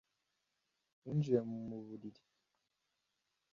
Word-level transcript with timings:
Yinjiye 1.03 1.39
mu 1.69 1.77
buriri 1.85 2.21